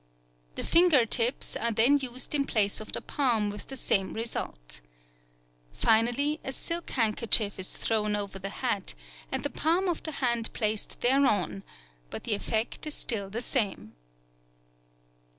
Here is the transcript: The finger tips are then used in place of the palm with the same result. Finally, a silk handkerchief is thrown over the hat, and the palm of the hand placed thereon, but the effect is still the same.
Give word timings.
The 0.55 0.63
finger 0.63 1.05
tips 1.05 1.55
are 1.55 1.71
then 1.71 1.99
used 1.99 2.33
in 2.33 2.47
place 2.47 2.79
of 2.81 2.91
the 2.91 3.03
palm 3.03 3.51
with 3.51 3.67
the 3.67 3.75
same 3.75 4.13
result. 4.13 4.81
Finally, 5.73 6.39
a 6.43 6.51
silk 6.51 6.89
handkerchief 6.89 7.59
is 7.59 7.77
thrown 7.77 8.15
over 8.15 8.39
the 8.39 8.49
hat, 8.49 8.95
and 9.31 9.43
the 9.43 9.51
palm 9.51 9.87
of 9.87 10.01
the 10.01 10.13
hand 10.13 10.51
placed 10.53 11.01
thereon, 11.01 11.61
but 12.09 12.23
the 12.23 12.33
effect 12.33 12.87
is 12.87 12.95
still 12.95 13.29
the 13.29 13.41
same. 13.41 13.93